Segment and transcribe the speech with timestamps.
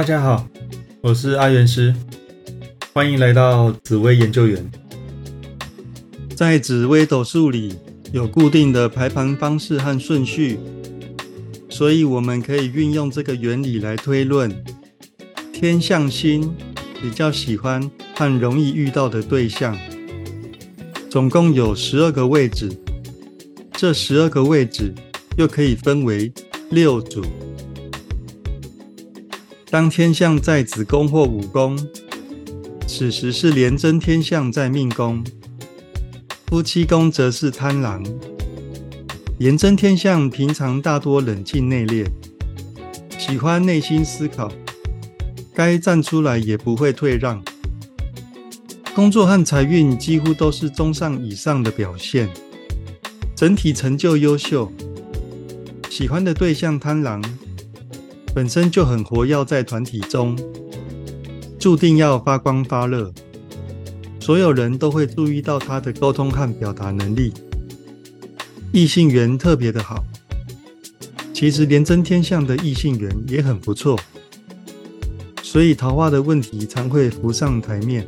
[0.00, 0.48] 大家好，
[1.02, 1.94] 我是阿元师，
[2.94, 4.70] 欢迎来到紫薇研究员。
[6.34, 7.74] 在紫微斗数里
[8.10, 10.58] 有固定的排盘方式和顺序，
[11.68, 14.50] 所以我们可以运用这个原理来推论
[15.52, 16.50] 天象星
[17.02, 19.76] 比较喜欢和容易遇到的对象。
[21.10, 22.72] 总共有十二个位置，
[23.72, 24.94] 这十二个位置
[25.36, 26.32] 又可以分为
[26.70, 27.22] 六组。
[29.70, 31.78] 当天象在子宫或五宫，
[32.88, 35.22] 此时是廉贞天象在命宫；
[36.48, 38.04] 夫妻宫则是贪狼。
[39.38, 42.04] 廉贞天象平常大多冷静内敛，
[43.16, 44.50] 喜欢内心思考，
[45.54, 47.40] 该站出来也不会退让。
[48.92, 52.28] 工作和财运几乎都是中上以上的表现，
[53.36, 54.72] 整体成就优秀。
[55.88, 57.22] 喜欢的对象贪狼。
[58.32, 60.38] 本身就很活跃在团体中，
[61.58, 63.12] 注定要发光发热。
[64.20, 67.32] 所有人都会注意到他的沟通和表达能力，
[68.72, 70.04] 异性缘特别的好。
[71.32, 73.98] 其实连真天象的异性缘也很不错，
[75.42, 78.06] 所以桃花的问题常会浮上台面，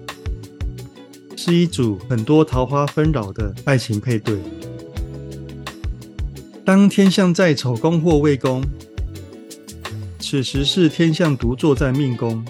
[1.34, 4.38] 是一组很多桃花纷扰的爱情配对。
[6.64, 8.62] 当天象在丑宫或未宫。
[10.22, 12.42] 此时是天象独坐在命宫，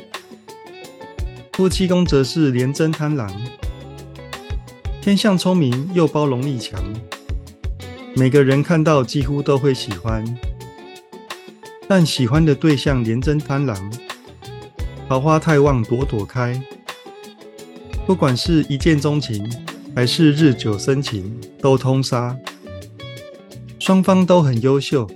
[1.55, 3.35] 夫妻宫则是廉贞贪狼。
[5.01, 6.79] 天象聪明又包容力强，
[8.15, 10.23] 每个人看到几乎都会喜欢。
[11.89, 13.93] 但喜欢的对象廉贞贪狼，
[15.09, 16.63] 桃花太旺朵朵开。
[18.07, 19.51] 不管是一见钟情，
[19.97, 22.37] 还是日久生情，都通杀。
[23.79, 25.09] 双方都很优秀，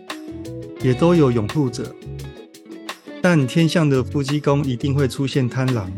[0.80, 1.94] 也都有拥护者。
[3.28, 5.90] 但天象的夫妻宫一定会出现贪狼，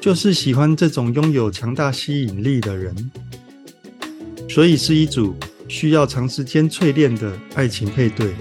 [0.00, 2.92] 就是喜欢这种拥有强大吸引力的人，
[4.48, 5.36] 所以是一组
[5.68, 8.34] 需要长时间淬炼的爱情配对。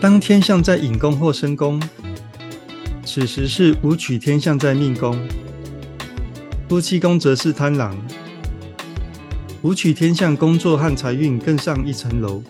[0.00, 1.78] 当天象在引宫或申宫，
[3.04, 5.28] 此时是武曲天象在命宫，
[6.70, 7.94] 夫妻宫则是贪狼，
[9.60, 12.42] 武曲天象工作和财运更上一层楼。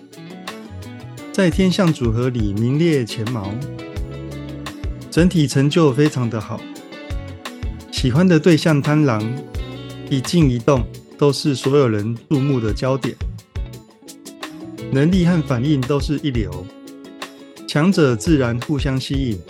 [1.34, 3.52] 在天象组合里名列前茅，
[5.10, 6.60] 整体成就非常的好。
[7.90, 9.20] 喜欢的对象贪狼，
[10.08, 10.86] 一静一动
[11.18, 13.16] 都是所有人注目的焦点，
[14.92, 16.64] 能力和反应都是一流，
[17.66, 19.40] 强者自然互相吸引。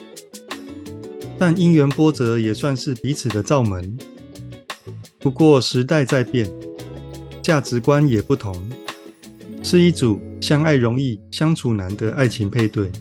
[1.39, 3.95] 但因缘波折也算是彼此的罩门。
[5.19, 6.51] 不过时代在变，
[7.43, 8.57] 价值观也不同，
[9.65, 10.21] 是一组。
[10.45, 12.93] 相爱容易相处难的爱情配对。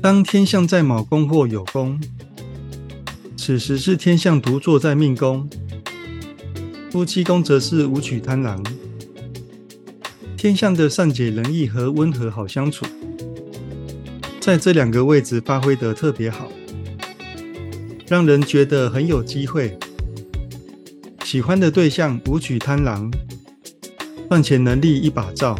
[0.00, 2.00] 当天象在卯宫或酉宫，
[3.36, 5.50] 此时是天象独坐在命宫，
[6.88, 8.64] 夫妻宫则是武曲贪狼。
[10.36, 12.86] 天象的善解人意和温和好相处，
[14.38, 16.48] 在这两个位置发挥的特别好，
[18.06, 19.76] 让人觉得很有机会。
[21.24, 23.10] 喜欢的对象武曲贪狼。
[24.28, 25.56] 赚钱能力一把照，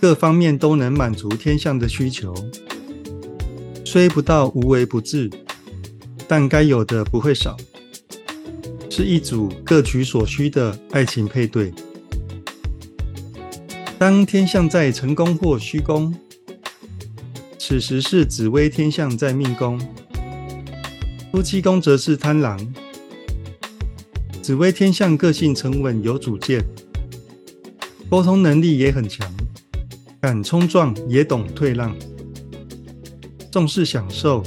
[0.00, 2.34] 各方面都能满足天象的需求，
[3.84, 5.30] 虽不到无微不至，
[6.26, 7.56] 但该有的不会少，
[8.90, 11.72] 是一组各取所需的爱情配对。
[13.96, 16.12] 当天象在成功或虚宫，
[17.58, 19.80] 此时是紫微天象在命宫，
[21.30, 22.74] 夫妻宫则是贪狼。
[24.42, 26.64] 紫微天象个性沉稳有主见。
[28.08, 29.28] 沟通能力也很强，
[30.20, 31.94] 敢冲撞也懂退让，
[33.50, 34.44] 重视享受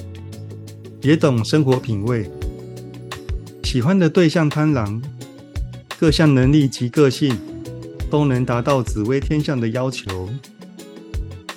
[1.01, 2.31] 也懂生活品味。
[3.63, 5.01] 喜欢的对象贪狼，
[5.99, 7.37] 各项能力及个性
[8.09, 10.29] 都能达到紫微天象的要求，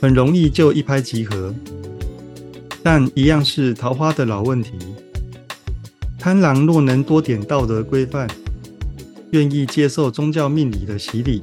[0.01, 1.55] 很容易就一拍即合。
[2.83, 4.73] 但一样是桃花的老问题，
[6.19, 8.29] 贪狼若能多点道德规范，
[9.31, 11.41] 愿意接受宗教命理的洗礼。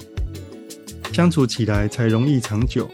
[1.19, 2.89] 相处起来才容易长久，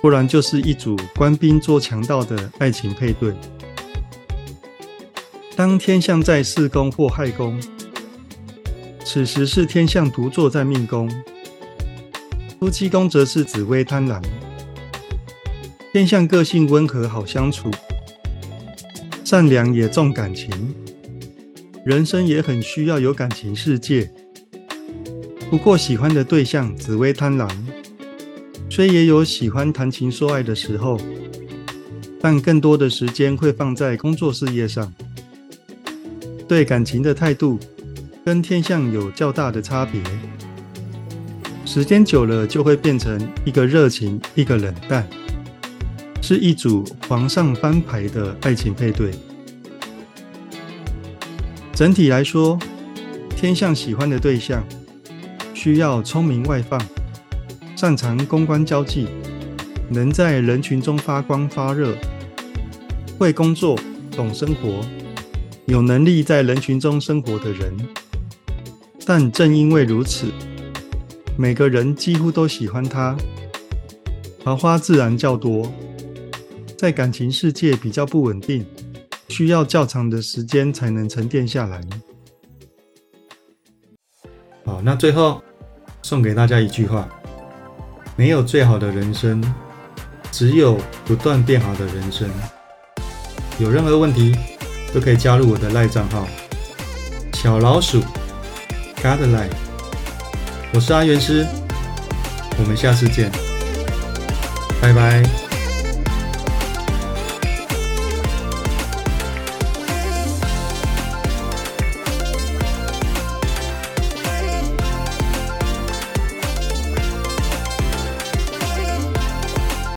[0.00, 3.34] 不然就是一组官兵做强盗的爱情配对。
[5.56, 7.60] 当天象在四宫或亥宫，
[9.04, 11.10] 此时是天象独坐在命宫，
[12.60, 14.22] 夫妻宫则是紫微贪婪。
[15.92, 17.72] 天象个性温和好相处，
[19.24, 20.48] 善良也重感情，
[21.84, 24.08] 人生也很需要有感情世界。
[25.50, 27.48] 不过喜欢的对象紫薇贪狼，
[28.68, 30.98] 虽也有喜欢谈情说爱的时候，
[32.20, 34.92] 但更多的时间会放在工作事业上。
[36.48, 37.58] 对感情的态度
[38.24, 40.02] 跟天象有较大的差别，
[41.64, 45.08] 时间久了就会变成一个热情，一个冷淡，
[46.20, 49.12] 是一组皇上翻牌的爱情配对。
[51.72, 52.58] 整体来说，
[53.36, 54.64] 天象喜欢的对象
[55.64, 56.78] 需要聪明外放，
[57.74, 59.06] 擅长公关交际，
[59.88, 61.96] 能在人群中发光发热，
[63.18, 63.74] 会工作，
[64.10, 64.84] 懂生活。
[65.64, 67.74] 有能力在人群中生活的人，
[69.06, 70.26] 但正因为如此，
[71.38, 73.16] 每个人几乎都喜欢他，
[74.44, 75.72] 桃花自然较多。
[76.76, 78.66] 在感情世界比较不稳定，
[79.28, 81.80] 需要较长的时间才能沉淀下来。
[84.66, 85.42] 好，那最后
[86.04, 87.08] 送给大家一句话：
[88.14, 89.42] 没有最好的人生，
[90.30, 92.28] 只有不断变好的人生。
[93.58, 94.36] 有任何问题？
[94.92, 96.26] 都可以加入我的赖账号，
[97.32, 98.02] 小老鼠
[98.96, 99.48] God Life，
[100.74, 101.46] 我是阿元师，
[102.58, 103.32] 我们下次见，
[104.82, 105.43] 拜拜。